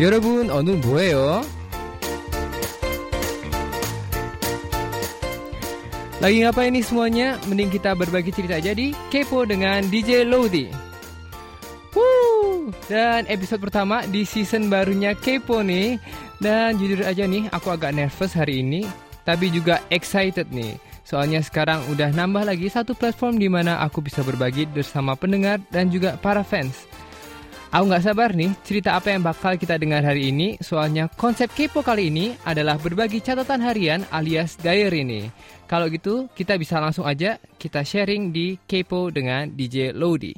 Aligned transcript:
여러분 0.00 0.50
오늘 0.50 0.78
뭐예요? 0.78 1.42
Lagi 6.24 6.40
ngapain 6.40 6.72
nih 6.72 6.80
semuanya? 6.80 7.36
Mending 7.52 7.68
kita 7.68 7.92
berbagi 7.92 8.32
cerita 8.32 8.56
aja 8.56 8.72
di 8.72 8.96
Kepo 9.12 9.44
dengan 9.44 9.84
DJ 9.92 10.24
Lodi. 10.24 10.72
Woo! 11.92 12.72
Dan 12.88 13.28
episode 13.28 13.60
pertama 13.60 14.08
di 14.08 14.24
season 14.24 14.72
barunya 14.72 15.12
Kepo 15.12 15.60
nih. 15.60 16.00
Dan 16.40 16.80
jujur 16.80 17.04
aja 17.04 17.28
nih, 17.28 17.52
aku 17.52 17.68
agak 17.68 17.92
nervous 17.92 18.32
hari 18.32 18.64
ini, 18.64 18.88
tapi 19.28 19.52
juga 19.52 19.84
excited 19.92 20.48
nih. 20.48 20.80
Soalnya 21.04 21.44
sekarang 21.44 21.84
udah 21.92 22.08
nambah 22.16 22.48
lagi 22.48 22.72
satu 22.72 22.96
platform 22.96 23.36
di 23.36 23.52
mana 23.52 23.84
aku 23.84 24.00
bisa 24.00 24.24
berbagi 24.24 24.64
bersama 24.64 25.12
pendengar 25.20 25.60
dan 25.68 25.92
juga 25.92 26.16
para 26.16 26.40
fans. 26.40 26.87
Aku 27.69 27.85
nggak 27.85 28.01
sabar 28.01 28.33
nih 28.33 28.49
cerita 28.65 28.97
apa 28.97 29.13
yang 29.13 29.21
bakal 29.21 29.53
kita 29.53 29.77
dengar 29.77 30.01
hari 30.01 30.33
ini. 30.33 30.57
Soalnya 30.57 31.05
konsep 31.13 31.53
kepo 31.53 31.85
kali 31.85 32.09
ini 32.09 32.33
adalah 32.41 32.81
berbagi 32.81 33.21
catatan 33.21 33.61
harian 33.61 34.01
alias 34.09 34.57
diary 34.57 35.05
nih. 35.05 35.29
Kalau 35.69 35.85
gitu 35.85 36.25
kita 36.33 36.57
bisa 36.57 36.81
langsung 36.81 37.05
aja 37.05 37.37
kita 37.61 37.85
sharing 37.85 38.33
di 38.33 38.57
kepo 38.65 39.13
dengan 39.13 39.53
DJ 39.53 39.93
Lodi. 39.93 40.33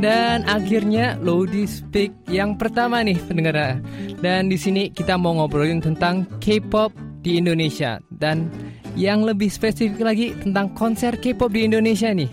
Dan 0.00 0.48
akhirnya 0.48 1.20
Lodi 1.20 1.68
Speak 1.68 2.24
yang 2.32 2.56
pertama 2.56 3.04
nih 3.04 3.20
pendengar. 3.20 3.84
Dan 4.16 4.48
di 4.48 4.56
sini 4.56 4.88
kita 4.88 5.20
mau 5.20 5.36
ngobrolin 5.36 5.84
tentang 5.84 6.24
K-pop 6.40 6.92
di 7.20 7.36
Indonesia 7.36 8.00
dan 8.08 8.48
yang 8.94 9.26
lebih 9.26 9.50
spesifik 9.50 10.06
lagi 10.06 10.26
tentang 10.38 10.70
konser 10.70 11.18
K-pop 11.18 11.50
di 11.50 11.66
Indonesia 11.66 12.14
nih. 12.14 12.30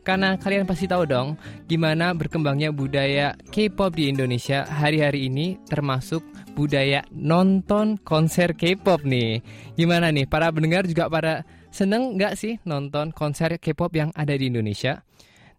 Karena 0.00 0.34
kalian 0.34 0.66
pasti 0.66 0.90
tahu 0.90 1.06
dong 1.06 1.38
gimana 1.70 2.10
berkembangnya 2.16 2.74
budaya 2.74 3.36
K-pop 3.52 3.94
di 3.94 4.10
Indonesia 4.10 4.66
hari-hari 4.66 5.30
ini 5.30 5.60
termasuk 5.70 6.24
budaya 6.58 7.06
nonton 7.14 8.00
konser 8.02 8.58
K-pop 8.58 9.06
nih. 9.06 9.44
Gimana 9.78 10.10
nih 10.10 10.26
para 10.26 10.50
pendengar 10.50 10.88
juga 10.88 11.06
pada 11.06 11.46
seneng 11.70 12.18
nggak 12.18 12.34
sih 12.34 12.58
nonton 12.66 13.14
konser 13.14 13.54
K-pop 13.62 13.94
yang 13.94 14.10
ada 14.18 14.34
di 14.34 14.50
Indonesia? 14.50 15.06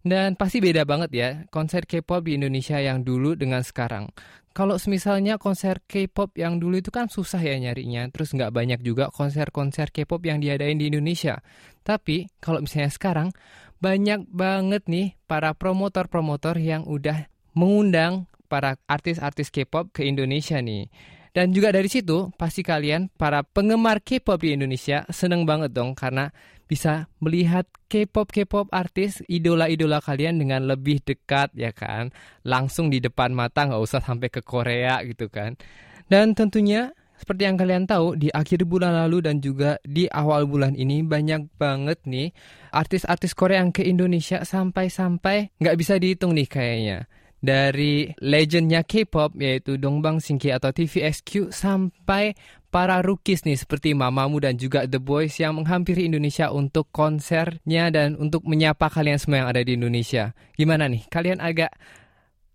Dan 0.02 0.34
pasti 0.34 0.58
beda 0.58 0.82
banget 0.82 1.12
ya 1.14 1.30
konser 1.54 1.86
K-pop 1.86 2.26
di 2.26 2.34
Indonesia 2.34 2.82
yang 2.82 3.06
dulu 3.06 3.38
dengan 3.38 3.62
sekarang 3.62 4.10
kalau 4.52 4.76
misalnya 4.92 5.40
konser 5.40 5.80
K-pop 5.88 6.36
yang 6.36 6.60
dulu 6.60 6.84
itu 6.84 6.92
kan 6.92 7.08
susah 7.08 7.40
ya 7.40 7.56
nyarinya, 7.56 8.12
terus 8.12 8.36
nggak 8.36 8.52
banyak 8.52 8.80
juga 8.84 9.08
konser-konser 9.08 9.96
K-pop 9.96 10.20
yang 10.28 10.44
diadain 10.44 10.76
di 10.76 10.92
Indonesia. 10.92 11.40
Tapi 11.88 12.28
kalau 12.44 12.60
misalnya 12.60 12.92
sekarang 12.92 13.32
banyak 13.80 14.28
banget 14.28 14.84
nih 14.92 15.16
para 15.24 15.56
promotor-promotor 15.56 16.60
yang 16.60 16.84
udah 16.84 17.32
mengundang 17.56 18.28
para 18.52 18.76
artis-artis 18.92 19.48
K-pop 19.56 19.96
ke 19.96 20.04
Indonesia 20.04 20.60
nih. 20.60 20.92
Dan 21.32 21.56
juga 21.56 21.72
dari 21.72 21.88
situ 21.88 22.28
pasti 22.36 22.60
kalian 22.60 23.08
para 23.16 23.48
penggemar 23.48 24.04
K-pop 24.04 24.44
di 24.44 24.52
Indonesia 24.52 25.08
seneng 25.08 25.48
banget 25.48 25.72
dong 25.72 25.96
karena 25.96 26.28
bisa 26.72 27.12
melihat 27.20 27.68
K-pop 27.92 28.32
K-pop 28.32 28.72
artis 28.72 29.20
idola-idola 29.28 30.00
kalian 30.00 30.40
dengan 30.40 30.64
lebih 30.64 31.04
dekat 31.04 31.52
ya 31.52 31.76
kan? 31.76 32.16
Langsung 32.48 32.88
di 32.88 33.04
depan 33.04 33.36
mata 33.36 33.68
nggak 33.68 33.84
usah 33.84 34.00
sampai 34.00 34.32
ke 34.32 34.40
Korea 34.40 35.04
gitu 35.04 35.28
kan? 35.28 35.60
Dan 36.08 36.32
tentunya 36.32 36.96
seperti 37.20 37.44
yang 37.44 37.60
kalian 37.60 37.84
tahu 37.86 38.16
di 38.16 38.32
akhir 38.32 38.64
bulan 38.64 38.96
lalu 38.96 39.20
dan 39.20 39.44
juga 39.44 39.76
di 39.84 40.08
awal 40.08 40.48
bulan 40.48 40.74
ini 40.80 41.04
banyak 41.04 41.54
banget 41.60 42.02
nih 42.08 42.31
artis-artis 42.72 43.36
Korea 43.36 43.60
yang 43.60 43.76
ke 43.76 43.84
Indonesia 43.84 44.42
sampai-sampai 44.48 45.60
nggak 45.60 45.76
bisa 45.76 46.00
dihitung 46.00 46.31
nih 46.31 46.48
kayaknya. 46.48 47.12
Dari 47.42 48.14
legendnya 48.22 48.86
K-pop 48.86 49.36
yaitu 49.42 49.76
Dongbang 49.76 50.22
Shinki 50.22 50.54
atau 50.54 50.70
TVXQ 50.70 51.50
sampai 51.52 52.38
para 52.72 53.04
rookies 53.04 53.44
nih 53.44 53.59
seperti 53.59 53.92
Mamamu 53.92 54.40
dan 54.40 54.56
juga 54.56 54.88
The 54.88 54.98
Boys 54.98 55.36
yang 55.38 55.59
menghampiri 55.59 56.08
Indonesia 56.08 56.50
untuk 56.56 56.88
konsernya 56.90 57.92
dan 57.92 58.16
untuk 58.16 58.48
menyapa 58.48 58.88
kalian 58.88 59.20
semua 59.20 59.44
yang 59.44 59.50
ada 59.52 59.62
di 59.62 59.76
Indonesia. 59.76 60.32
Gimana 60.56 60.88
nih? 60.88 61.04
Kalian 61.12 61.44
agak 61.44 61.76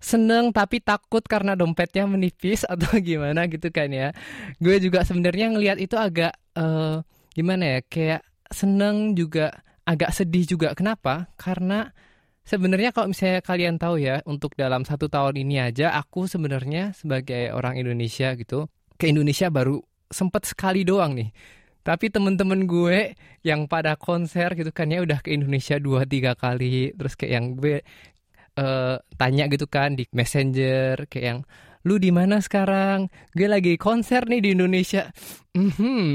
seneng 0.00 0.56
tapi 0.56 0.80
takut 0.80 1.20
karena 1.28 1.52
dompetnya 1.52 2.08
menipis 2.08 2.64
atau 2.72 2.96
gimana 2.98 3.44
gitu 3.46 3.68
kan 3.68 3.92
ya? 3.92 4.16
Gue 4.56 4.80
juga 4.80 5.04
sebenarnya 5.04 5.52
ngelihat 5.52 5.78
itu 5.78 5.94
agak 6.00 6.32
uh, 6.56 7.04
gimana 7.36 7.76
ya? 7.76 7.78
Kayak 7.84 8.22
seneng 8.48 9.12
juga 9.12 9.52
agak 9.84 10.16
sedih 10.16 10.48
juga. 10.48 10.72
Kenapa? 10.72 11.30
Karena 11.36 11.92
Sebenarnya 12.46 12.94
kalau 12.94 13.10
misalnya 13.10 13.42
kalian 13.42 13.74
tahu 13.74 13.98
ya, 13.98 14.22
untuk 14.22 14.54
dalam 14.54 14.86
satu 14.86 15.10
tahun 15.10 15.34
ini 15.34 15.66
aja, 15.66 15.98
aku 15.98 16.30
sebenarnya 16.30 16.94
sebagai 16.94 17.50
orang 17.50 17.74
Indonesia 17.74 18.38
gitu, 18.38 18.70
ke 18.94 19.10
Indonesia 19.10 19.50
baru 19.50 19.82
sempet 20.10 20.46
sekali 20.48 20.82
doang 20.82 21.14
nih. 21.16 21.30
Tapi 21.86 22.10
temen-temen 22.10 22.66
gue 22.66 23.14
yang 23.46 23.70
pada 23.70 23.94
konser 23.94 24.58
gitu 24.58 24.74
kan 24.74 24.90
ya 24.90 25.06
udah 25.06 25.22
ke 25.22 25.30
Indonesia 25.30 25.78
dua 25.78 26.02
tiga 26.02 26.34
kali, 26.34 26.90
terus 26.98 27.14
kayak 27.14 27.32
yang 27.32 27.46
gue 27.54 27.78
uh, 28.58 28.98
tanya 29.14 29.46
gitu 29.46 29.70
kan 29.70 29.94
di 29.94 30.02
messenger 30.10 31.06
kayak 31.06 31.24
yang 31.24 31.40
lu 31.86 32.02
di 32.02 32.10
mana 32.10 32.42
sekarang? 32.42 33.06
Gue 33.30 33.46
lagi 33.46 33.78
konser 33.78 34.26
nih 34.26 34.42
di 34.42 34.50
Indonesia. 34.58 35.14
Mm-hmm. 35.54 36.06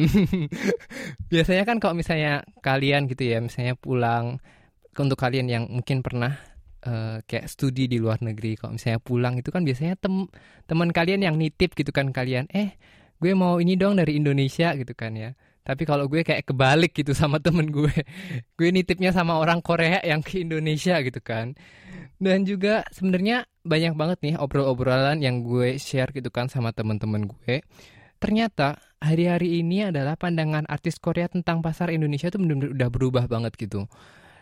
Biasanya 1.32 1.64
kan 1.64 1.80
kalau 1.80 1.96
misalnya 1.96 2.44
kalian 2.60 3.08
gitu 3.08 3.24
ya, 3.32 3.40
misalnya 3.40 3.80
pulang 3.80 4.44
untuk 4.92 5.16
kalian 5.16 5.48
yang 5.48 5.64
mungkin 5.72 6.04
pernah 6.04 6.36
uh, 6.84 7.24
kayak 7.26 7.48
studi 7.48 7.88
di 7.88 7.98
luar 8.02 8.20
negeri 8.22 8.58
kalau 8.58 8.76
misalnya 8.76 9.00
pulang 9.00 9.40
itu 9.40 9.50
kan 9.54 9.64
biasanya 9.64 9.96
tem 9.96 10.28
teman 10.68 10.90
kalian 10.92 11.24
yang 11.24 11.36
nitip 11.40 11.74
gitu 11.78 11.96
kan 11.96 12.12
kalian 12.12 12.52
eh 12.52 12.76
gue 13.22 13.38
mau 13.38 13.62
ini 13.62 13.78
dong 13.78 14.02
dari 14.02 14.18
Indonesia 14.18 14.74
gitu 14.74 14.98
kan 14.98 15.14
ya. 15.14 15.38
Tapi 15.62 15.86
kalau 15.86 16.10
gue 16.10 16.26
kayak 16.26 16.50
kebalik 16.50 16.98
gitu 16.98 17.14
sama 17.14 17.38
temen 17.38 17.70
gue. 17.70 17.94
Gue 18.58 18.74
nitipnya 18.74 19.14
sama 19.14 19.38
orang 19.38 19.62
Korea 19.62 20.02
yang 20.02 20.26
ke 20.26 20.42
Indonesia 20.42 20.98
gitu 21.06 21.22
kan. 21.22 21.54
Dan 22.18 22.50
juga 22.50 22.82
sebenarnya 22.90 23.46
banyak 23.62 23.94
banget 23.94 24.18
nih 24.26 24.36
obrol-obrolan 24.42 25.22
yang 25.22 25.46
gue 25.46 25.78
share 25.78 26.10
gitu 26.18 26.34
kan 26.34 26.50
sama 26.50 26.74
temen-temen 26.74 27.30
gue. 27.30 27.62
Ternyata 28.18 28.82
hari-hari 29.02 29.62
ini 29.62 29.90
adalah 29.90 30.18
pandangan 30.18 30.66
artis 30.66 30.98
Korea 30.98 31.30
tentang 31.30 31.62
pasar 31.62 31.94
Indonesia 31.94 32.34
tuh 32.34 32.42
benar-benar 32.42 32.74
udah 32.74 32.90
berubah 32.90 33.26
banget 33.30 33.54
gitu. 33.58 33.86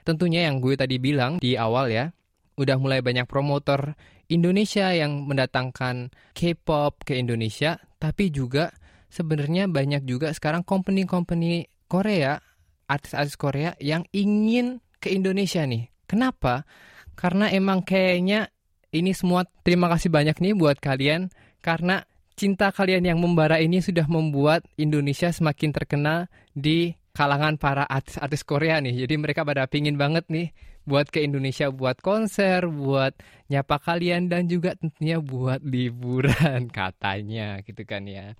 Tentunya 0.07 0.47
yang 0.47 0.63
gue 0.63 0.79
tadi 0.79 0.99
bilang 0.99 1.39
di 1.39 1.59
awal 1.59 1.91
ya, 1.91 2.15
udah 2.59 2.75
mulai 2.75 2.99
banyak 2.99 3.27
promotor 3.27 3.95
Indonesia 4.29 4.93
yang 4.93 5.25
mendatangkan 5.25 6.13
K-pop 6.37 7.01
ke 7.01 7.17
Indonesia, 7.17 7.81
tapi 7.97 8.29
juga 8.29 8.69
sebenarnya 9.09 9.65
banyak 9.65 10.05
juga 10.05 10.29
sekarang 10.31 10.61
company-company 10.61 11.65
Korea, 11.89 12.37
artis-artis 12.85 13.35
Korea 13.35 13.73
yang 13.81 14.05
ingin 14.13 14.85
ke 15.01 15.09
Indonesia 15.09 15.65
nih. 15.65 15.89
Kenapa? 16.05 16.69
Karena 17.17 17.49
emang 17.49 17.81
kayaknya 17.81 18.53
ini 18.93 19.17
semua 19.17 19.45
terima 19.65 19.89
kasih 19.89 20.13
banyak 20.13 20.37
nih 20.37 20.53
buat 20.53 20.77
kalian 20.77 21.33
karena 21.65 22.05
cinta 22.39 22.71
kalian 22.71 23.03
yang 23.03 23.19
membara 23.19 23.59
ini 23.59 23.83
sudah 23.83 24.07
membuat 24.07 24.63
Indonesia 24.79 25.27
semakin 25.33 25.75
terkenal 25.75 26.31
di 26.55 26.98
kalangan 27.19 27.59
para 27.59 27.83
artis-artis 27.83 28.47
Korea 28.47 28.79
nih. 28.79 29.03
Jadi 29.03 29.19
mereka 29.19 29.43
pada 29.43 29.67
pingin 29.67 29.99
banget 29.99 30.23
nih 30.31 30.55
buat 30.87 31.11
ke 31.11 31.19
Indonesia 31.19 31.67
buat 31.67 31.99
konser, 31.99 32.63
buat 32.71 33.11
nyapa 33.51 33.75
kalian 33.83 34.31
dan 34.31 34.47
juga 34.47 34.79
tentunya 34.79 35.19
buat 35.19 35.59
liburan 35.59 36.71
katanya 36.79 37.59
gitu 37.67 37.83
kan 37.83 38.07
ya. 38.07 38.39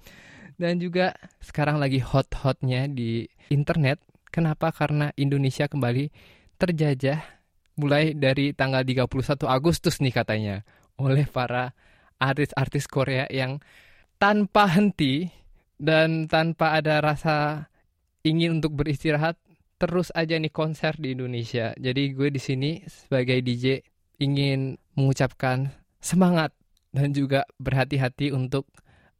Dan 0.55 0.79
juga 0.79 1.11
sekarang 1.43 1.75
lagi 1.75 1.99
hot-hotnya 1.99 2.87
di 2.87 3.27
internet. 3.51 3.99
Kenapa? 4.31 4.71
Karena 4.71 5.11
Indonesia 5.19 5.67
kembali 5.67 6.07
terjajah 6.55 7.19
mulai 7.75 8.15
dari 8.15 8.55
tanggal 8.55 8.83
31 8.87 9.43
Agustus 9.43 9.99
nih 9.99 10.15
katanya 10.15 10.63
oleh 10.99 11.27
para 11.27 11.75
artis-artis 12.19 12.87
Korea 12.91 13.27
yang 13.31 13.63
tanpa 14.19 14.67
henti 14.67 15.31
dan 15.79 16.27
tanpa 16.27 16.75
ada 16.75 16.99
rasa 16.99 17.67
ingin 18.23 18.59
untuk 18.59 18.75
beristirahat 18.75 19.39
terus 19.79 20.11
aja 20.11 20.35
nih 20.35 20.51
konser 20.51 20.95
di 20.99 21.15
Indonesia. 21.15 21.71
Jadi 21.79 22.11
gue 22.11 22.29
di 22.29 22.41
sini 22.41 22.83
sebagai 22.85 23.39
DJ 23.39 23.79
ingin 24.19 24.75
mengucapkan 24.99 25.71
semangat 26.03 26.51
dan 26.91 27.15
juga 27.15 27.47
berhati-hati 27.57 28.35
untuk 28.35 28.67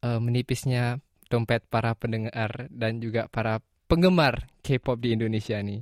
uh, 0.04 0.20
menipisnya 0.20 1.00
dompet 1.32 1.64
para 1.72 1.96
pendengar 1.96 2.68
dan 2.68 3.00
juga 3.00 3.30
para 3.32 3.64
penggemar 3.88 4.46
K-pop 4.60 5.00
di 5.00 5.16
Indonesia 5.16 5.56
nih. 5.58 5.80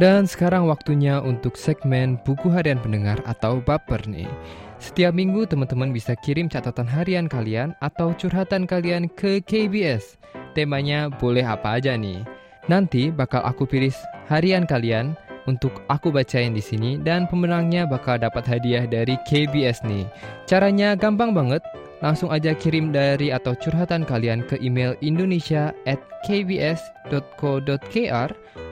Dan 0.00 0.24
sekarang 0.24 0.64
waktunya 0.64 1.20
untuk 1.20 1.60
segmen 1.60 2.16
buku 2.24 2.48
harian 2.48 2.80
pendengar 2.80 3.20
atau 3.28 3.60
baper 3.60 4.00
nih. 4.08 4.32
Setiap 4.80 5.12
minggu 5.12 5.44
teman-teman 5.44 5.92
bisa 5.92 6.16
kirim 6.24 6.48
catatan 6.48 6.88
harian 6.88 7.28
kalian 7.28 7.76
atau 7.84 8.16
curhatan 8.16 8.64
kalian 8.64 9.12
ke 9.12 9.44
KBS. 9.44 10.16
Temanya 10.56 11.12
boleh 11.12 11.44
apa 11.44 11.76
aja 11.76 12.00
nih. 12.00 12.24
Nanti 12.72 13.12
bakal 13.12 13.44
aku 13.44 13.68
pilih 13.68 13.92
harian 14.32 14.64
kalian 14.64 15.12
untuk 15.44 15.84
aku 15.92 16.08
bacain 16.08 16.56
di 16.56 16.64
sini 16.64 16.96
dan 16.96 17.28
pemenangnya 17.28 17.84
bakal 17.84 18.16
dapat 18.16 18.48
hadiah 18.48 18.88
dari 18.88 19.20
KBS 19.28 19.84
nih. 19.84 20.08
Caranya 20.48 20.96
gampang 20.96 21.36
banget. 21.36 21.60
Langsung 22.00 22.32
aja 22.32 22.56
kirim 22.56 22.88
dari 22.88 23.28
atau 23.28 23.52
curhatan 23.52 24.08
kalian 24.08 24.48
ke 24.48 24.56
email 24.64 24.96
indonesia 25.04 25.76
at 25.84 26.00
kbs.co.kr 26.24 27.20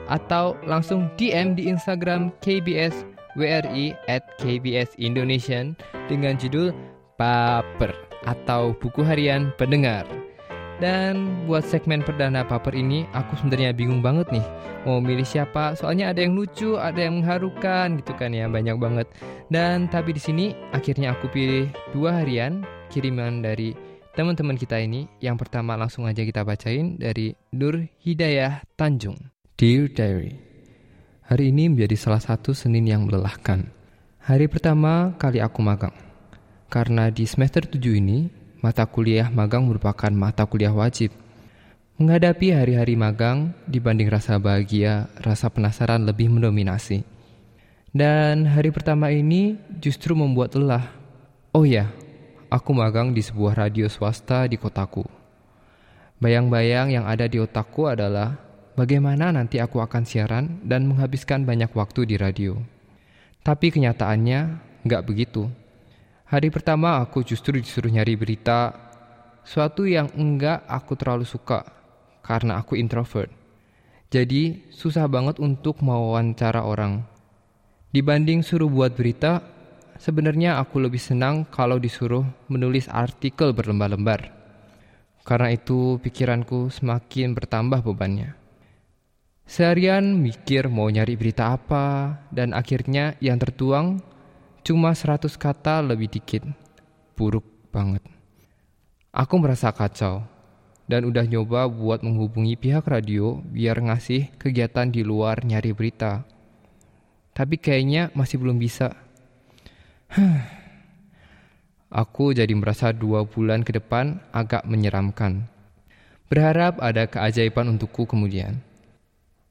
atau 0.09 0.57
langsung 0.65 1.07
DM 1.15 1.53
di 1.53 1.69
Instagram 1.69 2.33
KBS 2.41 3.05
WRI 3.37 3.93
at 4.09 4.25
KBS 4.41 4.97
Indonesian 4.97 5.77
dengan 6.09 6.35
judul 6.35 6.73
Paper 7.15 7.93
atau 8.25 8.75
buku 8.75 9.05
harian 9.05 9.53
pendengar. 9.55 10.03
Dan 10.79 11.43
buat 11.43 11.67
segmen 11.67 11.99
perdana 11.99 12.39
paper 12.47 12.71
ini 12.71 13.03
aku 13.11 13.35
sebenarnya 13.35 13.75
bingung 13.75 13.99
banget 13.99 14.31
nih 14.31 14.45
mau 14.87 15.03
milih 15.03 15.27
siapa. 15.27 15.75
Soalnya 15.75 16.15
ada 16.15 16.23
yang 16.23 16.39
lucu, 16.39 16.79
ada 16.79 17.03
yang 17.03 17.19
mengharukan 17.19 17.99
gitu 17.99 18.15
kan 18.15 18.31
ya, 18.31 18.47
banyak 18.47 18.79
banget. 18.79 19.07
Dan 19.51 19.91
tapi 19.91 20.15
di 20.15 20.21
sini 20.23 20.45
akhirnya 20.71 21.11
aku 21.11 21.27
pilih 21.27 21.67
dua 21.91 22.23
harian 22.23 22.63
kiriman 22.87 23.43
dari 23.43 23.75
teman-teman 24.15 24.55
kita 24.55 24.79
ini. 24.79 25.11
Yang 25.19 25.47
pertama 25.47 25.75
langsung 25.75 26.07
aja 26.07 26.23
kita 26.23 26.47
bacain 26.47 26.95
dari 26.95 27.35
Nur 27.51 27.83
Hidayah 27.99 28.63
Tanjung. 28.79 29.38
Dear 29.59 29.91
Diary. 29.91 30.39
Hari 31.27 31.51
ini 31.51 31.67
menjadi 31.67 31.99
salah 31.99 32.23
satu 32.23 32.55
Senin 32.55 32.87
yang 32.87 33.03
melelahkan. 33.03 33.67
Hari 34.23 34.47
pertama 34.47 35.11
kali 35.19 35.43
aku 35.43 35.59
magang. 35.59 35.91
Karena 36.71 37.11
di 37.11 37.27
semester 37.27 37.67
7 37.67 37.75
ini 37.99 38.31
mata 38.63 38.87
kuliah 38.87 39.27
magang 39.27 39.67
merupakan 39.67 40.07
mata 40.15 40.47
kuliah 40.47 40.71
wajib. 40.71 41.11
Menghadapi 41.99 42.55
hari-hari 42.55 42.95
magang 42.95 43.51
dibanding 43.67 44.07
rasa 44.07 44.39
bahagia, 44.39 45.11
rasa 45.19 45.51
penasaran 45.51 46.07
lebih 46.07 46.31
mendominasi. 46.31 47.03
Dan 47.91 48.47
hari 48.47 48.71
pertama 48.71 49.11
ini 49.11 49.59
justru 49.75 50.15
membuat 50.15 50.55
lelah. 50.55 50.87
Oh 51.51 51.67
ya, 51.67 51.91
aku 52.47 52.71
magang 52.71 53.11
di 53.11 53.19
sebuah 53.19 53.59
radio 53.67 53.91
swasta 53.91 54.47
di 54.47 54.55
kotaku. 54.55 55.03
Bayang-bayang 56.23 56.95
yang 56.95 57.03
ada 57.03 57.27
di 57.27 57.43
otakku 57.43 57.91
adalah 57.91 58.47
bagaimana 58.79 59.35
nanti 59.35 59.59
aku 59.59 59.83
akan 59.83 60.07
siaran 60.07 60.63
dan 60.63 60.87
menghabiskan 60.87 61.43
banyak 61.43 61.67
waktu 61.75 62.07
di 62.07 62.15
radio. 62.15 62.55
Tapi 63.43 63.75
kenyataannya 63.75 64.39
nggak 64.87 65.03
begitu. 65.03 65.51
Hari 66.31 66.47
pertama 66.47 67.03
aku 67.03 67.27
justru 67.27 67.59
disuruh 67.59 67.91
nyari 67.91 68.15
berita, 68.15 68.71
suatu 69.43 69.83
yang 69.83 70.07
enggak 70.15 70.63
aku 70.63 70.95
terlalu 70.95 71.27
suka 71.27 71.67
karena 72.23 72.55
aku 72.63 72.79
introvert. 72.79 73.27
Jadi 74.07 74.71
susah 74.71 75.11
banget 75.11 75.43
untuk 75.43 75.83
mewawancara 75.83 76.63
orang. 76.63 77.03
Dibanding 77.91 78.45
suruh 78.45 78.69
buat 78.69 78.95
berita, 78.95 79.41
sebenarnya 79.99 80.61
aku 80.61 80.79
lebih 80.79 81.01
senang 81.01 81.43
kalau 81.49 81.81
disuruh 81.81 82.23
menulis 82.47 82.87
artikel 82.87 83.51
berlembar-lembar. 83.51 84.29
Karena 85.25 85.53
itu 85.53 86.01
pikiranku 86.01 86.73
semakin 86.73 87.37
bertambah 87.37 87.85
bebannya. 87.85 88.38
Seharian 89.49 90.21
mikir 90.21 90.69
mau 90.69 90.93
nyari 90.93 91.17
berita 91.17 91.57
apa, 91.57 92.21
dan 92.29 92.53
akhirnya 92.53 93.17
yang 93.17 93.41
tertuang 93.41 94.05
Cuma 94.69 94.91
100 94.93 95.33
kata 95.39 95.81
lebih 95.81 96.11
dikit. 96.11 96.45
Buruk 97.15 97.41
banget. 97.73 98.03
Aku 99.09 99.41
merasa 99.41 99.73
kacau 99.73 100.21
dan 100.85 101.09
udah 101.09 101.25
nyoba 101.25 101.65
buat 101.65 102.05
menghubungi 102.05 102.53
pihak 102.53 102.85
radio 102.85 103.41
biar 103.49 103.81
ngasih 103.81 104.29
kegiatan 104.37 104.93
di 104.93 105.01
luar 105.01 105.41
nyari 105.41 105.73
berita. 105.73 106.21
Tapi 107.33 107.57
kayaknya 107.57 108.13
masih 108.13 108.37
belum 108.37 108.61
bisa. 108.61 108.93
Aku 111.89 112.37
jadi 112.37 112.53
merasa 112.53 112.93
dua 112.93 113.25
bulan 113.25 113.65
ke 113.65 113.73
depan 113.73 114.21
agak 114.29 114.69
menyeramkan. 114.69 115.49
Berharap 116.29 116.77
ada 116.77 117.09
keajaiban 117.09 117.73
untukku 117.73 118.05
kemudian. 118.05 118.61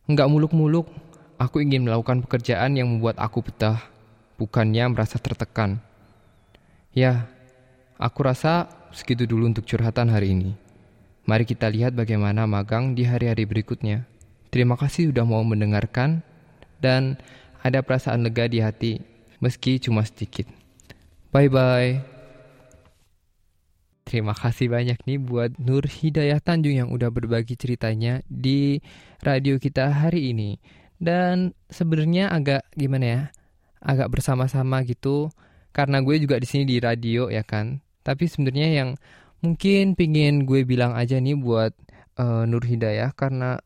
Enggak 0.08 0.32
muluk-muluk, 0.32 0.88
aku 1.37 1.60
ingin 1.60 1.84
melakukan 1.84 2.25
pekerjaan 2.25 2.81
yang 2.81 2.88
membuat 2.88 3.20
aku 3.20 3.44
betah 3.44 3.84
bukannya 4.40 4.88
merasa 4.88 5.20
tertekan. 5.20 5.84
Ya, 6.96 7.28
aku 8.00 8.25
rasa 8.25 8.72
segitu 8.90 9.28
dulu 9.28 9.52
untuk 9.52 9.69
curhatan 9.69 10.08
hari 10.08 10.32
ini. 10.32 10.56
Mari 11.28 11.44
kita 11.44 11.69
lihat 11.69 11.93
bagaimana 11.93 12.49
magang 12.49 12.96
di 12.96 13.05
hari-hari 13.05 13.44
berikutnya. 13.44 14.08
Terima 14.49 14.81
kasih 14.81 15.12
sudah 15.12 15.28
mau 15.28 15.44
mendengarkan 15.44 16.25
dan 16.81 17.20
ada 17.61 17.84
perasaan 17.84 18.25
lega 18.25 18.49
di 18.49 18.64
hati 18.64 19.04
meski 19.44 19.76
cuma 19.76 20.08
sedikit. 20.08 20.49
Bye-bye. 21.37 22.18
Terima 24.08 24.32
kasih 24.32 24.72
banyak 24.72 25.05
nih 25.05 25.20
buat 25.20 25.60
Nur 25.60 25.84
Hidayah 25.84 26.40
Tanjung 26.40 26.81
yang 26.81 26.88
udah 26.88 27.12
berbagi 27.12 27.60
ceritanya 27.60 28.25
di 28.25 28.81
radio 29.20 29.60
kita 29.60 29.93
hari 29.93 30.32
ini. 30.32 30.56
Dan 30.96 31.52
sebenarnya 31.69 32.32
agak 32.32 32.64
gimana 32.72 33.05
ya? 33.05 33.22
agak 33.82 34.10
bersama-sama 34.10 34.82
gitu 34.82 35.31
karena 35.70 36.02
gue 36.02 36.19
juga 36.19 36.40
di 36.43 36.46
sini 36.49 36.64
di 36.66 36.82
radio 36.82 37.31
ya 37.31 37.46
kan 37.46 37.78
tapi 38.02 38.26
sebenarnya 38.26 38.69
yang 38.82 38.90
mungkin 39.44 39.94
pingin 39.94 40.43
gue 40.49 40.66
bilang 40.66 40.99
aja 40.99 41.20
nih 41.22 41.38
buat 41.38 41.72
uh, 42.19 42.43
Nur 42.49 42.64
Hidayah 42.66 43.14
karena 43.14 43.62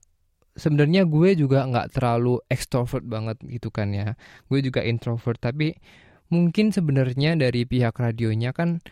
sebenarnya 0.52 1.08
gue 1.08 1.32
juga 1.32 1.64
nggak 1.64 1.96
terlalu 1.96 2.44
extrovert 2.52 3.04
banget 3.08 3.40
gitu 3.48 3.72
kan 3.72 3.88
ya 3.96 4.12
gue 4.52 4.58
juga 4.60 4.84
introvert 4.84 5.40
tapi 5.40 5.72
mungkin 6.28 6.72
sebenarnya 6.72 7.40
dari 7.40 7.64
pihak 7.64 7.96
radionya 7.96 8.52
kan 8.52 8.84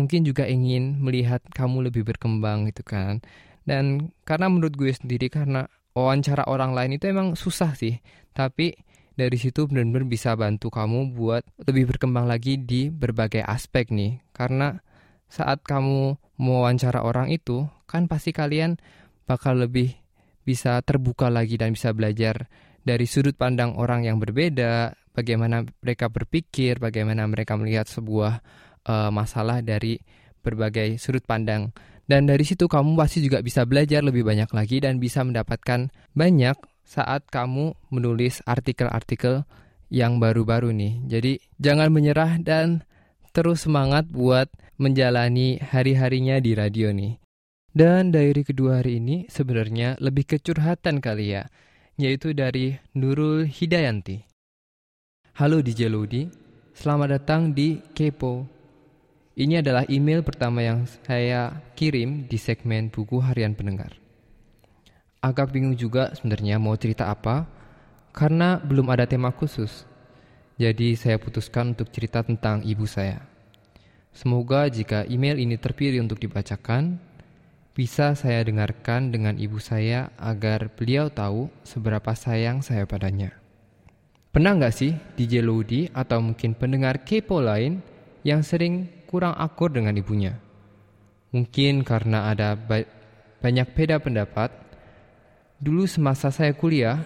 mungkin 0.00 0.24
juga 0.24 0.48
ingin 0.48 0.96
melihat 1.04 1.44
kamu 1.52 1.92
lebih 1.92 2.08
berkembang 2.08 2.64
gitu 2.72 2.80
kan 2.80 3.20
dan 3.68 4.08
karena 4.24 4.48
menurut 4.48 4.72
gue 4.72 4.88
sendiri 4.88 5.28
karena 5.28 5.68
wawancara 5.92 6.48
orang 6.48 6.72
lain 6.72 6.96
itu 6.96 7.12
emang 7.12 7.36
susah 7.36 7.76
sih 7.76 8.00
tapi 8.32 8.72
dari 9.20 9.36
situ 9.36 9.68
benar-benar 9.68 10.08
bisa 10.08 10.32
bantu 10.32 10.72
kamu 10.72 11.12
buat 11.12 11.44
lebih 11.68 11.92
berkembang 11.92 12.24
lagi 12.24 12.56
di 12.56 12.88
berbagai 12.88 13.44
aspek 13.44 13.92
nih. 13.92 14.24
Karena 14.32 14.80
saat 15.28 15.60
kamu 15.60 16.16
mewawancara 16.40 17.04
orang 17.04 17.28
itu, 17.28 17.68
kan 17.84 18.08
pasti 18.08 18.32
kalian 18.32 18.80
bakal 19.28 19.60
lebih 19.60 19.92
bisa 20.40 20.80
terbuka 20.80 21.28
lagi 21.28 21.60
dan 21.60 21.76
bisa 21.76 21.92
belajar 21.92 22.48
dari 22.80 23.04
sudut 23.04 23.36
pandang 23.36 23.76
orang 23.76 24.08
yang 24.08 24.16
berbeda, 24.16 24.96
bagaimana 25.12 25.68
mereka 25.84 26.08
berpikir, 26.08 26.80
bagaimana 26.80 27.28
mereka 27.28 27.60
melihat 27.60 27.84
sebuah 27.84 28.40
uh, 28.86 29.10
masalah 29.12 29.60
dari 29.60 30.00
berbagai 30.40 30.96
sudut 30.96 31.24
pandang. 31.24 31.72
Dan 32.10 32.26
dari 32.26 32.42
situ 32.42 32.66
kamu 32.66 32.98
pasti 32.98 33.22
juga 33.22 33.38
bisa 33.38 33.62
belajar 33.62 34.02
lebih 34.02 34.26
banyak 34.26 34.50
lagi 34.50 34.82
dan 34.82 34.98
bisa 34.98 35.22
mendapatkan 35.22 35.94
banyak 36.10 36.58
saat 36.82 37.22
kamu 37.30 37.78
menulis 37.94 38.42
artikel-artikel 38.50 39.46
yang 39.94 40.18
baru-baru 40.18 40.74
nih. 40.74 40.94
Jadi 41.06 41.32
jangan 41.62 41.94
menyerah 41.94 42.42
dan 42.42 42.82
terus 43.30 43.62
semangat 43.66 44.10
buat 44.10 44.50
menjalani 44.74 45.62
hari-harinya 45.62 46.42
di 46.42 46.58
radio 46.58 46.90
nih. 46.90 47.20
Dan 47.70 48.10
diary 48.10 48.42
kedua 48.42 48.82
hari 48.82 48.98
ini 48.98 49.30
sebenarnya 49.30 49.94
lebih 50.02 50.26
kecurhatan 50.26 50.98
kali 50.98 51.38
ya, 51.38 51.46
yaitu 51.94 52.34
dari 52.34 52.74
Nurul 52.98 53.46
Hidayanti. 53.46 54.26
Halo 55.38 55.62
DJ 55.62 55.86
Lodi, 55.86 56.26
selamat 56.74 57.22
datang 57.22 57.54
di 57.54 57.78
Kepo. 57.94 58.59
Ini 59.40 59.64
adalah 59.64 59.88
email 59.88 60.20
pertama 60.20 60.60
yang 60.60 60.84
saya 60.84 61.64
kirim 61.72 62.28
di 62.28 62.36
segmen 62.36 62.92
buku 62.92 63.24
harian 63.24 63.56
pendengar 63.56 63.96
agak 65.20 65.52
bingung 65.52 65.76
juga 65.76 66.16
sebenarnya 66.16 66.56
mau 66.56 66.72
cerita 66.80 67.12
apa 67.12 67.44
karena 68.10 68.58
belum 68.58 68.88
ada 68.90 69.04
tema 69.04 69.30
khusus. 69.30 69.84
Jadi 70.60 70.96
saya 70.96 71.16
putuskan 71.16 71.72
untuk 71.72 71.88
cerita 71.92 72.20
tentang 72.20 72.60
ibu 72.64 72.84
saya. 72.84 73.24
Semoga 74.12 74.66
jika 74.68 75.06
email 75.08 75.38
ini 75.38 75.56
terpilih 75.56 76.04
untuk 76.04 76.20
dibacakan, 76.20 77.00
bisa 77.72 78.12
saya 78.12 78.44
dengarkan 78.44 79.14
dengan 79.14 79.38
ibu 79.40 79.56
saya 79.62 80.12
agar 80.20 80.68
beliau 80.74 81.08
tahu 81.08 81.48
seberapa 81.64 82.12
sayang 82.12 82.60
saya 82.60 82.84
padanya. 82.84 83.32
Pernah 84.34 84.58
nggak 84.58 84.74
sih 84.74 84.92
DJ 85.16 85.40
Lodi 85.40 85.88
atau 85.96 86.20
mungkin 86.20 86.52
pendengar 86.52 87.06
kepo 87.06 87.40
lain 87.40 87.80
yang 88.20 88.44
sering 88.44 88.84
kurang 89.10 89.34
akur 89.34 89.74
dengan 89.74 89.98
ibunya? 89.98 90.38
Mungkin 91.34 91.82
karena 91.82 92.30
ada 92.30 92.54
ba 92.54 92.86
banyak 93.42 93.66
beda 93.74 93.98
pendapat 93.98 94.70
Dulu 95.60 95.84
semasa 95.84 96.32
saya 96.32 96.56
kuliah, 96.56 97.04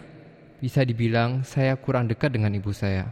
bisa 0.62 0.86
dibilang 0.86 1.42
saya 1.42 1.74
kurang 1.74 2.06
dekat 2.06 2.30
dengan 2.30 2.54
ibu 2.54 2.70
saya. 2.70 3.10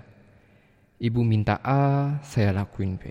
Ibu 1.02 1.18
minta 1.26 1.58
A, 1.66 2.14
saya 2.22 2.54
lakuin 2.54 2.94
B. 2.94 3.10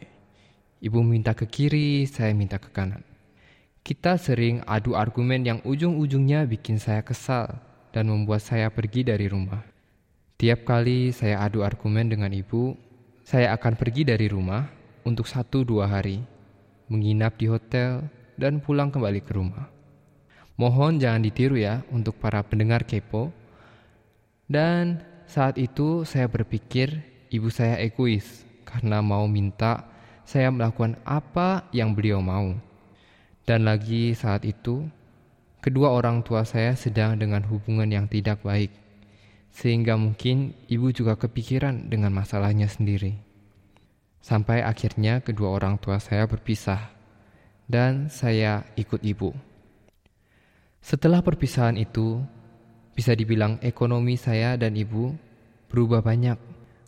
Ibu 0.79 1.03
minta 1.03 1.35
ke 1.35 1.43
kiri, 1.43 2.07
saya 2.07 2.31
minta 2.31 2.55
ke 2.55 2.71
kanan. 2.71 3.03
Kita 3.83 4.15
sering 4.15 4.63
adu 4.63 4.95
argumen 4.95 5.43
yang 5.43 5.59
ujung-ujungnya 5.67 6.47
bikin 6.47 6.79
saya 6.79 7.03
kesal 7.03 7.51
dan 7.91 8.07
membuat 8.07 8.39
saya 8.39 8.71
pergi 8.71 9.03
dari 9.03 9.27
rumah. 9.27 9.67
Tiap 10.39 10.63
kali 10.63 11.11
saya 11.11 11.43
adu 11.43 11.67
argumen 11.67 12.07
dengan 12.07 12.31
ibu, 12.31 12.79
saya 13.27 13.51
akan 13.59 13.75
pergi 13.75 14.07
dari 14.07 14.31
rumah 14.31 14.71
untuk 15.07 15.29
satu 15.29 15.65
dua 15.65 15.89
hari, 15.89 16.21
menginap 16.91 17.37
di 17.39 17.49
hotel, 17.49 18.05
dan 18.37 18.61
pulang 18.61 18.89
kembali 18.89 19.21
ke 19.21 19.31
rumah. 19.37 19.69
Mohon 20.57 21.01
jangan 21.01 21.21
ditiru 21.25 21.57
ya 21.57 21.81
untuk 21.89 22.21
para 22.21 22.41
pendengar 22.45 22.85
kepo. 22.85 23.33
Dan 24.45 24.99
saat 25.25 25.55
itu 25.57 26.03
saya 26.03 26.27
berpikir 26.27 27.01
ibu 27.31 27.47
saya 27.47 27.79
egois 27.79 28.43
karena 28.67 28.99
mau 28.99 29.25
minta 29.25 29.87
saya 30.27 30.51
melakukan 30.51 30.99
apa 31.07 31.65
yang 31.73 31.95
beliau 31.95 32.19
mau. 32.19 32.53
Dan 33.47 33.65
lagi 33.65 34.13
saat 34.13 34.45
itu, 34.45 34.85
kedua 35.63 35.89
orang 35.89 36.21
tua 36.21 36.45
saya 36.45 36.77
sedang 36.77 37.17
dengan 37.17 37.41
hubungan 37.47 37.89
yang 37.89 38.05
tidak 38.05 38.43
baik 38.45 38.69
sehingga 39.51 39.99
mungkin 39.99 40.55
ibu 40.71 40.89
juga 40.95 41.19
kepikiran 41.19 41.91
dengan 41.91 42.15
masalahnya 42.15 42.71
sendiri. 42.71 43.30
Sampai 44.21 44.61
akhirnya 44.61 45.19
kedua 45.25 45.57
orang 45.57 45.81
tua 45.81 45.97
saya 45.97 46.29
berpisah, 46.29 46.93
dan 47.65 48.07
saya 48.13 48.61
ikut 48.77 49.01
ibu. 49.01 49.33
Setelah 50.81 51.25
perpisahan 51.25 51.77
itu, 51.77 52.21
bisa 52.93 53.17
dibilang 53.17 53.57
ekonomi 53.65 54.17
saya 54.17 54.57
dan 54.57 54.77
ibu 54.77 55.13
berubah 55.71 56.03
banyak 56.03 56.37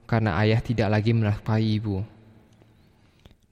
karena 0.06 0.36
ayah 0.44 0.60
tidak 0.60 0.92
lagi 0.92 1.16
menafkahi 1.16 1.68
ibu. 1.80 2.04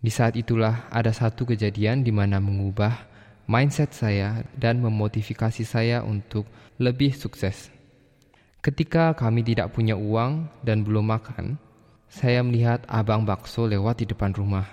Di 0.02 0.12
saat 0.12 0.36
itulah 0.36 0.90
ada 0.90 1.14
satu 1.14 1.46
kejadian 1.46 2.02
di 2.02 2.12
mana 2.12 2.42
mengubah 2.42 3.08
mindset 3.46 3.94
saya 3.94 4.44
dan 4.58 4.82
memotivasi 4.82 5.64
saya 5.64 6.02
untuk 6.02 6.46
lebih 6.82 7.14
sukses. 7.14 7.70
Ketika 8.62 9.14
kami 9.18 9.42
tidak 9.42 9.74
punya 9.74 9.98
uang 9.98 10.50
dan 10.62 10.86
belum 10.86 11.06
makan, 11.06 11.58
saya 12.12 12.44
melihat 12.44 12.84
abang 12.92 13.24
bakso 13.24 13.64
lewat 13.64 14.04
di 14.04 14.06
depan 14.12 14.36
rumah. 14.36 14.68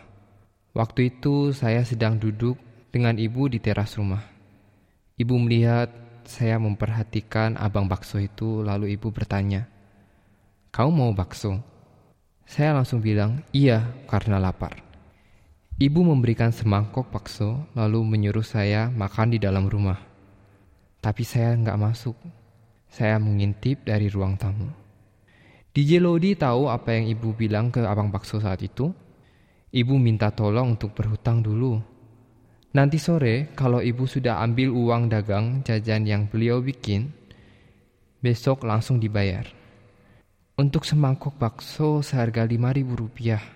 Waktu 0.75 1.14
itu 1.14 1.54
saya 1.54 1.87
sedang 1.87 2.18
duduk 2.18 2.59
dengan 2.90 3.14
ibu 3.14 3.47
di 3.47 3.62
teras 3.62 3.95
rumah. 3.95 4.26
Ibu 5.14 5.38
melihat 5.38 5.87
saya 6.26 6.59
memperhatikan 6.59 7.54
abang 7.54 7.87
bakso 7.87 8.18
itu, 8.18 8.66
lalu 8.66 8.99
ibu 8.99 9.14
bertanya, 9.14 9.71
"Kau 10.75 10.90
mau 10.90 11.14
bakso?" 11.14 11.62
Saya 12.42 12.75
langsung 12.75 12.99
bilang, 12.99 13.47
"Iya, 13.54 13.87
karena 14.11 14.42
lapar." 14.42 14.83
Ibu 15.78 16.02
memberikan 16.02 16.50
semangkok 16.50 17.07
bakso, 17.14 17.71
lalu 17.78 18.02
menyuruh 18.02 18.42
saya 18.42 18.90
makan 18.90 19.30
di 19.30 19.38
dalam 19.38 19.71
rumah. 19.71 20.02
Tapi 20.99 21.23
saya 21.23 21.54
nggak 21.54 21.78
masuk 21.78 22.18
saya 22.90 23.21
mengintip 23.23 23.87
dari 23.87 24.11
ruang 24.11 24.35
tamu. 24.35 24.88
DJ 25.78 26.02
Lodi 26.02 26.35
tahu 26.35 26.66
apa 26.66 26.90
yang 26.90 27.06
ibu 27.06 27.38
bilang 27.38 27.70
ke 27.70 27.87
abang 27.87 28.11
bakso 28.11 28.42
saat 28.42 28.66
itu. 28.66 28.90
Ibu 29.70 29.94
minta 29.94 30.35
tolong 30.35 30.75
untuk 30.75 30.90
berhutang 30.90 31.38
dulu. 31.38 31.78
Nanti 32.75 32.99
sore, 32.99 33.54
kalau 33.54 33.78
ibu 33.78 34.02
sudah 34.02 34.42
ambil 34.42 34.75
uang 34.75 35.06
dagang 35.06 35.62
jajan 35.62 36.02
yang 36.02 36.26
beliau 36.26 36.58
bikin, 36.58 37.14
besok 38.18 38.66
langsung 38.66 38.99
dibayar. 38.99 39.47
Untuk 40.58 40.82
semangkok 40.82 41.38
bakso 41.38 42.02
seharga 42.02 42.42
ribu 42.42 42.99
rupiah. 42.99 43.47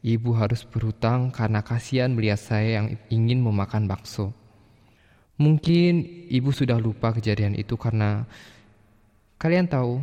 Ibu 0.00 0.32
harus 0.32 0.64
berhutang 0.64 1.36
karena 1.36 1.60
kasihan 1.60 2.16
melihat 2.16 2.40
saya 2.40 2.80
yang 2.80 2.96
ingin 3.12 3.44
memakan 3.44 3.84
bakso. 3.84 4.32
Mungkin 5.36 6.24
ibu 6.32 6.48
sudah 6.48 6.80
lupa 6.80 7.12
kejadian 7.12 7.52
itu 7.60 7.76
karena 7.76 8.24
kalian 9.36 9.68
tahu, 9.68 10.00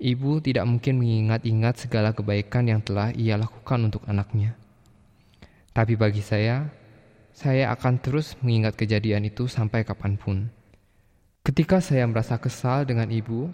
ibu 0.00 0.38
tidak 0.40 0.64
mungkin 0.68 1.00
mengingat-ingat 1.00 1.88
segala 1.88 2.12
kebaikan 2.12 2.68
yang 2.68 2.80
telah 2.84 3.12
ia 3.16 3.36
lakukan 3.40 3.88
untuk 3.88 4.04
anaknya. 4.08 4.56
Tapi 5.72 5.96
bagi 5.96 6.24
saya, 6.24 6.72
saya 7.36 7.68
akan 7.72 8.00
terus 8.00 8.32
mengingat 8.40 8.80
kejadian 8.80 9.28
itu 9.28 9.44
sampai 9.44 9.84
kapan 9.84 10.16
pun. 10.16 10.48
Ketika 11.44 11.84
saya 11.84 12.08
merasa 12.08 12.40
kesal 12.40 12.88
dengan 12.88 13.12
ibu, 13.12 13.52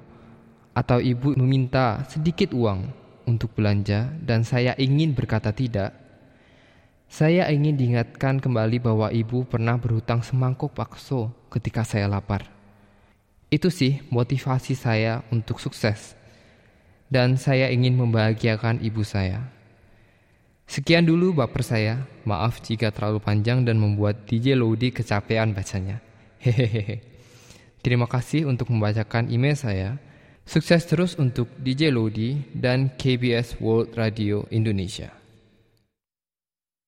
atau 0.73 0.99
ibu 1.05 1.37
meminta 1.37 2.01
sedikit 2.09 2.57
uang 2.57 2.89
untuk 3.29 3.53
belanja 3.53 4.09
dan 4.25 4.41
saya 4.41 4.73
ingin 4.81 5.13
berkata 5.13 5.53
tidak, 5.53 5.93
saya 7.13 7.45
ingin 7.53 7.77
diingatkan 7.77 8.41
kembali 8.41 8.81
bahwa 8.81 9.13
ibu 9.13 9.45
pernah 9.45 9.77
berhutang 9.77 10.25
semangkuk 10.25 10.73
bakso 10.73 11.29
ketika 11.53 11.85
saya 11.85 12.09
lapar. 12.09 12.49
Itu 13.53 13.69
sih 13.69 14.01
motivasi 14.09 14.73
saya 14.73 15.21
untuk 15.29 15.61
sukses. 15.61 16.17
Dan 17.13 17.37
saya 17.37 17.69
ingin 17.69 17.93
membahagiakan 18.01 18.81
ibu 18.81 19.05
saya. 19.05 19.53
Sekian 20.65 21.05
dulu 21.05 21.37
baper 21.37 21.61
saya. 21.61 22.09
Maaf 22.25 22.65
jika 22.65 22.89
terlalu 22.89 23.21
panjang 23.21 23.69
dan 23.69 23.77
membuat 23.77 24.25
DJ 24.25 24.57
Lodi 24.57 24.89
kecapean 24.89 25.53
bacanya. 25.53 26.01
Hehehe. 26.41 27.05
Terima 27.85 28.09
kasih 28.09 28.49
untuk 28.49 28.73
membacakan 28.73 29.29
email 29.29 29.53
saya. 29.53 30.01
Sukses 30.49 30.89
terus 30.89 31.21
untuk 31.21 31.53
DJ 31.61 31.93
Lodi 31.93 32.49
dan 32.57 32.89
KBS 32.97 33.61
World 33.61 33.93
Radio 33.93 34.49
Indonesia. 34.49 35.13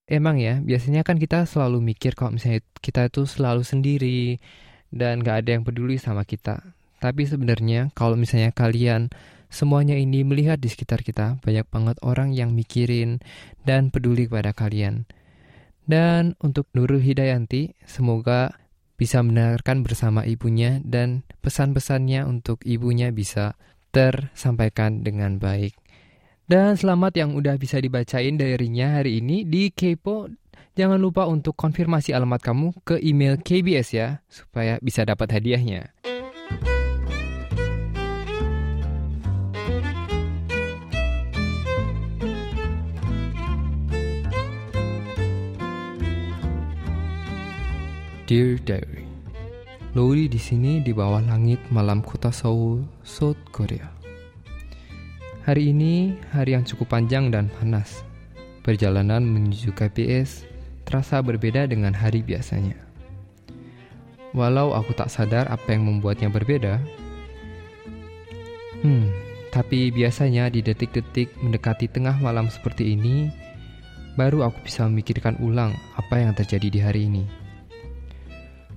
Emang 0.08 0.40
ya, 0.40 0.56
biasanya 0.64 1.04
kan 1.04 1.20
kita 1.20 1.44
selalu 1.44 1.84
mikir 1.84 2.16
kalau 2.16 2.40
misalnya 2.40 2.64
kita 2.80 3.12
itu 3.12 3.28
selalu 3.28 3.60
sendiri 3.60 4.40
dan 4.88 5.20
gak 5.20 5.44
ada 5.44 5.60
yang 5.60 5.64
peduli 5.68 6.00
sama 6.00 6.24
kita. 6.24 6.64
Tapi 7.02 7.26
sebenarnya 7.26 7.94
kalau 7.96 8.18
misalnya 8.18 8.50
kalian 8.54 9.10
semuanya 9.52 9.94
ini 9.94 10.26
melihat 10.26 10.58
di 10.58 10.66
sekitar 10.66 11.06
kita, 11.06 11.38
banyak 11.42 11.66
banget 11.70 11.96
orang 12.02 12.34
yang 12.34 12.52
mikirin 12.52 13.22
dan 13.62 13.94
peduli 13.94 14.26
kepada 14.26 14.50
kalian. 14.50 15.06
Dan 15.84 16.32
untuk 16.40 16.66
Nurul 16.72 17.04
Hidayanti, 17.04 17.76
semoga 17.84 18.56
bisa 18.96 19.20
mendengarkan 19.20 19.84
bersama 19.84 20.24
ibunya 20.24 20.80
dan 20.80 21.28
pesan-pesannya 21.44 22.24
untuk 22.24 22.62
ibunya 22.64 23.12
bisa 23.12 23.58
tersampaikan 23.92 25.04
dengan 25.04 25.36
baik. 25.36 25.76
Dan 26.44 26.76
selamat 26.76 27.12
yang 27.16 27.30
udah 27.36 27.56
bisa 27.56 27.80
dibacain 27.80 28.36
darinya 28.36 29.00
hari 29.00 29.20
ini 29.20 29.48
di 29.48 29.72
Kepo. 29.72 30.28
Jangan 30.74 30.98
lupa 30.98 31.24
untuk 31.30 31.54
konfirmasi 31.54 32.12
alamat 32.12 32.42
kamu 32.42 32.74
ke 32.84 32.98
email 33.00 33.38
KBS 33.40 33.88
ya, 33.94 34.20
supaya 34.26 34.76
bisa 34.82 35.06
dapat 35.06 35.40
hadiahnya. 35.40 35.94
Dear 48.24 48.56
Diary, 48.56 49.04
Lori 49.92 50.32
di 50.32 50.40
sini 50.40 50.80
di 50.80 50.96
bawah 50.96 51.20
langit 51.20 51.60
malam 51.68 52.00
kota 52.00 52.32
Seoul, 52.32 52.80
South 53.04 53.36
Korea. 53.52 53.84
Hari 55.44 55.68
ini 55.68 56.16
hari 56.32 56.56
yang 56.56 56.64
cukup 56.64 56.96
panjang 56.96 57.28
dan 57.28 57.52
panas. 57.52 58.00
Perjalanan 58.64 59.28
menuju 59.28 59.76
KPS 59.76 60.48
terasa 60.88 61.20
berbeda 61.20 61.68
dengan 61.68 61.92
hari 61.92 62.24
biasanya. 62.24 62.80
Walau 64.32 64.72
aku 64.72 64.96
tak 64.96 65.12
sadar 65.12 65.44
apa 65.52 65.76
yang 65.76 65.84
membuatnya 65.84 66.32
berbeda, 66.32 66.80
hmm, 68.88 69.06
tapi 69.52 69.92
biasanya 69.92 70.48
di 70.48 70.64
detik-detik 70.64 71.28
mendekati 71.44 71.92
tengah 71.92 72.16
malam 72.24 72.48
seperti 72.48 72.96
ini, 72.96 73.28
baru 74.16 74.48
aku 74.48 74.64
bisa 74.64 74.88
memikirkan 74.88 75.36
ulang 75.44 75.76
apa 76.00 76.24
yang 76.24 76.32
terjadi 76.32 76.68
di 76.72 76.80
hari 76.80 77.04
ini. 77.04 77.43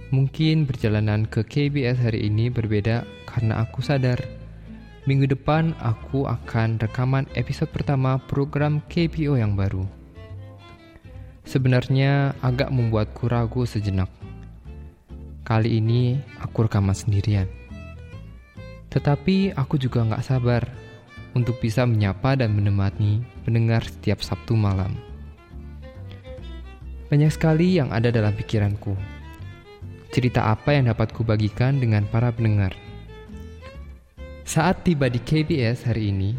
Mungkin 0.09 0.63
perjalanan 0.63 1.27
ke 1.27 1.43
KBS 1.43 1.99
hari 1.99 2.31
ini 2.31 2.47
berbeda 2.47 3.03
karena 3.27 3.63
aku 3.67 3.83
sadar 3.83 4.23
Minggu 5.07 5.23
depan 5.23 5.71
aku 5.79 6.27
akan 6.27 6.83
rekaman 6.83 7.31
episode 7.39 7.71
pertama 7.71 8.19
program 8.27 8.83
KPO 8.91 9.39
yang 9.39 9.55
baru. 9.55 9.87
Sebenarnya 11.47 12.35
agak 12.43 12.67
membuatku 12.75 13.31
ragu 13.31 13.63
sejenak. 13.63 14.11
Kali 15.47 15.79
ini 15.79 16.19
aku 16.43 16.67
rekaman 16.67 16.91
sendirian. 16.91 17.47
Tetapi 18.91 19.55
aku 19.55 19.79
juga 19.79 20.03
nggak 20.03 20.27
sabar 20.27 20.67
untuk 21.31 21.55
bisa 21.63 21.87
menyapa 21.87 22.35
dan 22.35 22.51
menemani 22.51 23.23
pendengar 23.47 23.87
setiap 23.87 24.19
Sabtu 24.19 24.59
malam. 24.59 24.91
Banyak 27.07 27.31
sekali 27.31 27.79
yang 27.79 27.95
ada 27.95 28.11
dalam 28.11 28.35
pikiranku. 28.35 29.16
Cerita 30.11 30.51
apa 30.51 30.75
yang 30.75 30.91
dapat 30.91 31.11
kubagikan 31.13 31.79
dengan 31.81 32.07
para 32.07 32.31
pendengar– 32.31 32.75
saat 34.47 34.87
tiba 34.87 35.11
di 35.11 35.19
KBS 35.19 35.91
hari 35.91 36.07
ini, 36.07 36.31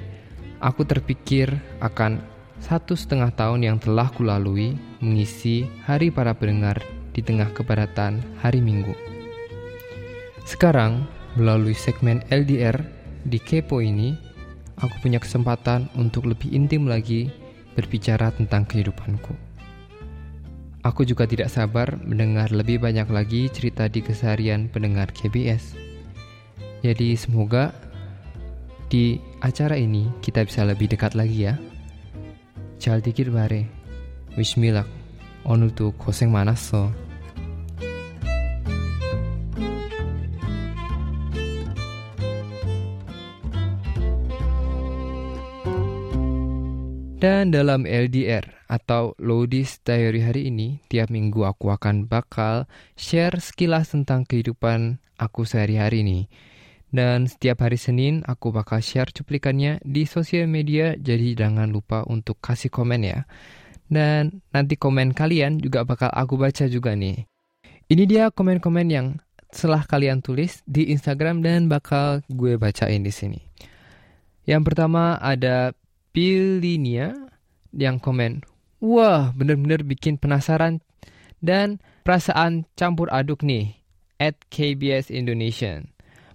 aku 0.64 0.80
terpikir 0.80 1.52
akan 1.84 2.24
satu 2.56 2.96
setengah 2.96 3.28
tahun 3.36 3.68
yang 3.68 3.76
telah 3.76 4.08
kulalui 4.08 4.80
mengisi 5.04 5.68
hari 5.84 6.08
para 6.08 6.32
pendengar 6.32 6.80
di 7.12 7.20
tengah 7.20 7.52
kepadatan 7.52 8.24
hari 8.40 8.64
Minggu. 8.64 8.96
Sekarang, 10.48 11.04
melalui 11.36 11.76
segmen 11.76 12.24
LDR 12.32 12.80
di 13.28 13.36
Kepo 13.36 13.84
ini, 13.84 14.16
aku 14.80 15.04
punya 15.04 15.20
kesempatan 15.20 15.92
untuk 15.92 16.32
lebih 16.32 16.48
intim 16.48 16.88
lagi 16.88 17.28
berbicara 17.76 18.32
tentang 18.32 18.64
kehidupanku. 18.64 19.47
Aku 20.83 21.07
juga 21.07 21.23
tidak 21.23 21.47
sabar 21.47 21.95
mendengar 22.03 22.51
lebih 22.51 22.83
banyak 22.83 23.07
lagi 23.07 23.47
cerita 23.47 23.87
di 23.87 24.03
keseharian 24.03 24.67
pendengar 24.67 25.11
KBS. 25.15 25.79
Jadi 26.83 27.15
semoga 27.15 27.71
di 28.91 29.15
acara 29.39 29.79
ini 29.79 30.11
kita 30.19 30.43
bisa 30.43 30.67
lebih 30.67 30.91
dekat 30.91 31.15
lagi 31.15 31.47
ya. 31.47 31.55
잘 32.83 32.99
되길 32.99 33.31
바래. 33.31 33.69
Wismilak. 34.37 34.87
오늘도 35.45 35.93
고생 35.93 36.33
많았어. 36.33 36.91
Dan 47.18 47.50
dalam 47.50 47.82
LDR 47.82 48.46
atau 48.70 49.10
Lodis 49.18 49.82
Diary 49.82 50.22
hari 50.22 50.54
ini, 50.54 50.78
tiap 50.86 51.10
minggu 51.10 51.42
aku 51.42 51.74
akan 51.74 52.06
bakal 52.06 52.70
share 52.94 53.42
sekilas 53.42 53.90
tentang 53.90 54.22
kehidupan 54.22 55.02
aku 55.18 55.42
sehari-hari 55.42 56.06
nih. 56.06 56.24
Dan 56.94 57.26
setiap 57.26 57.66
hari 57.66 57.74
Senin 57.74 58.22
aku 58.22 58.54
bakal 58.54 58.78
share 58.78 59.10
cuplikannya 59.10 59.82
di 59.82 60.06
sosial 60.06 60.46
media 60.46 60.94
jadi 60.94 61.34
jangan 61.34 61.74
lupa 61.74 62.06
untuk 62.06 62.38
kasih 62.38 62.70
komen 62.70 63.02
ya. 63.02 63.26
Dan 63.90 64.38
nanti 64.54 64.78
komen 64.78 65.10
kalian 65.10 65.58
juga 65.58 65.82
bakal 65.82 66.14
aku 66.14 66.38
baca 66.38 66.70
juga 66.70 66.94
nih. 66.94 67.26
Ini 67.90 68.04
dia 68.06 68.30
komen-komen 68.30 68.94
yang 68.94 69.18
setelah 69.50 69.82
kalian 69.90 70.22
tulis 70.22 70.62
di 70.70 70.94
Instagram 70.94 71.42
dan 71.42 71.66
bakal 71.66 72.22
gue 72.30 72.54
bacain 72.54 73.02
di 73.02 73.10
sini. 73.10 73.42
Yang 74.48 74.62
pertama 74.70 75.18
ada 75.20 75.76
Pilinia 76.18 77.14
yang 77.70 78.02
komen, 78.02 78.42
Wah 78.82 79.30
bener-bener 79.38 79.86
bikin 79.86 80.18
penasaran 80.18 80.82
dan 81.38 81.78
perasaan 82.02 82.66
campur 82.74 83.06
aduk 83.14 83.46
nih 83.46 83.78
at 84.18 84.34
KBS 84.50 85.14
Indonesia. 85.14 85.78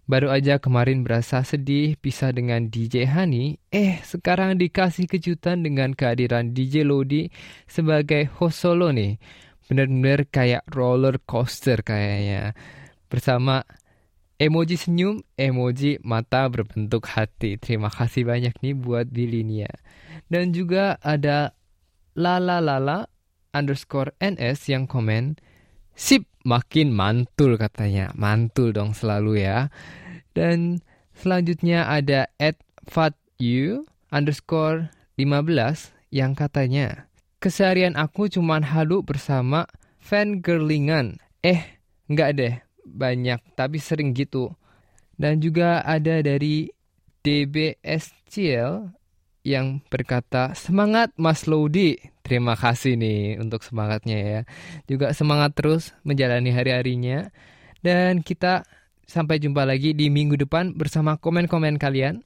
Baru 0.07 0.31
aja 0.31 0.55
kemarin 0.63 1.03
berasa 1.03 1.43
sedih 1.43 1.99
pisah 1.99 2.31
dengan 2.31 2.71
DJ 2.71 3.11
Hani, 3.11 3.59
eh 3.75 3.99
sekarang 4.07 4.55
dikasih 4.55 5.03
kejutan 5.03 5.67
dengan 5.67 5.91
kehadiran 5.91 6.55
DJ 6.55 6.87
Lodi 6.87 7.27
sebagai 7.67 8.31
host 8.39 8.63
solo 8.63 8.87
nih. 8.95 9.19
Bener-bener 9.67 10.31
kayak 10.31 10.63
roller 10.71 11.19
coaster 11.27 11.83
kayaknya. 11.83 12.55
Bersama 13.11 13.67
emoji 14.37 14.77
senyum, 14.79 15.21
emoji 15.37 16.01
mata 16.01 16.49
berbentuk 16.49 17.09
hati. 17.09 17.57
Terima 17.57 17.89
kasih 17.89 18.25
banyak 18.27 18.53
nih 18.61 18.75
buat 18.77 19.09
Bilinia. 19.09 19.69
Dan 20.29 20.53
juga 20.53 20.97
ada 21.01 21.53
Lala 22.13 22.61
Lala 22.61 23.09
underscore 23.53 24.13
NS 24.21 24.69
yang 24.69 24.89
komen, 24.89 25.37
Sip, 25.93 26.25
makin 26.41 26.89
mantul 26.89 27.57
katanya. 27.57 28.09
Mantul 28.17 28.73
dong 28.73 28.97
selalu 28.97 29.45
ya. 29.45 29.69
Dan 30.33 30.81
selanjutnya 31.13 31.85
ada 31.85 32.29
at 32.41 32.57
fatu 32.89 33.85
underscore 34.09 34.89
15 35.17 35.93
yang 36.13 36.33
katanya, 36.33 37.09
Keseharian 37.43 37.99
aku 37.99 38.31
cuman 38.31 38.63
halu 38.63 39.03
bersama 39.03 39.67
fan 39.99 40.39
girlingan. 40.39 41.19
Eh, 41.43 41.75
nggak 42.07 42.29
deh, 42.39 42.55
banyak 42.85 43.39
tapi 43.55 43.79
sering 43.79 44.11
gitu. 44.13 44.51
Dan 45.15 45.39
juga 45.39 45.83
ada 45.85 46.19
dari 46.19 46.67
DBSCL 47.23 48.91
yang 49.43 49.83
berkata, 49.91 50.55
semangat 50.55 51.11
Mas 51.19 51.45
Lodi. 51.47 51.99
Terima 52.23 52.55
kasih 52.55 52.95
nih 52.95 53.35
untuk 53.39 53.63
semangatnya 53.67 54.17
ya. 54.19 54.41
Juga 54.87 55.11
semangat 55.11 55.55
terus 55.59 55.91
menjalani 56.07 56.55
hari-harinya. 56.55 57.27
Dan 57.83 58.23
kita 58.23 58.63
sampai 59.03 59.43
jumpa 59.43 59.67
lagi 59.67 59.91
di 59.91 60.07
minggu 60.07 60.39
depan 60.39 60.71
bersama 60.71 61.19
komen-komen 61.19 61.75
kalian. 61.75 62.23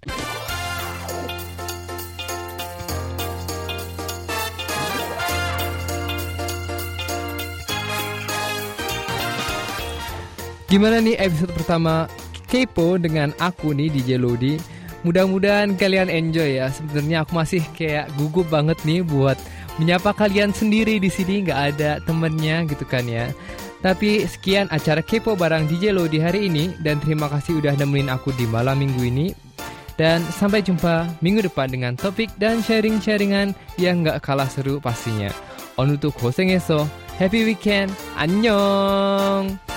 Gimana 10.68 11.00
nih 11.00 11.16
episode 11.16 11.56
pertama 11.56 12.12
Kepo 12.52 13.00
dengan 13.00 13.32
aku 13.40 13.72
nih 13.72 13.88
DJ 13.88 14.20
Lodi. 14.20 14.60
Mudah-mudahan 15.08 15.80
kalian 15.80 16.12
enjoy 16.12 16.60
ya. 16.60 16.68
Sebenarnya 16.68 17.24
aku 17.24 17.40
masih 17.40 17.64
kayak 17.72 18.12
gugup 18.20 18.52
banget 18.52 18.76
nih 18.84 19.00
buat 19.00 19.40
menyapa 19.80 20.12
kalian 20.12 20.52
sendiri 20.52 21.00
di 21.00 21.08
sini 21.08 21.48
nggak 21.48 21.62
ada 21.72 22.04
temennya 22.04 22.68
gitu 22.68 22.84
kan 22.84 23.08
ya. 23.08 23.32
Tapi 23.80 24.28
sekian 24.28 24.68
acara 24.68 25.00
Kepo 25.00 25.40
barang 25.40 25.72
DJ 25.72 25.96
Lodi 25.96 26.20
hari 26.20 26.52
ini 26.52 26.76
dan 26.84 27.00
terima 27.00 27.32
kasih 27.32 27.64
udah 27.64 27.72
nemenin 27.80 28.12
aku 28.12 28.36
di 28.36 28.44
malam 28.44 28.84
minggu 28.84 29.08
ini. 29.08 29.32
Dan 29.96 30.20
sampai 30.20 30.68
jumpa 30.68 31.24
minggu 31.24 31.48
depan 31.48 31.72
dengan 31.72 31.96
topik 31.96 32.28
dan 32.36 32.60
sharing-sharingan 32.60 33.56
yang 33.80 34.04
nggak 34.04 34.20
kalah 34.20 34.52
seru 34.52 34.84
pastinya. 34.84 35.32
On 35.80 35.96
untuk 35.96 36.12
Hosengeso, 36.20 36.92
happy 37.16 37.48
weekend, 37.48 37.96
annyeong! 38.20 39.77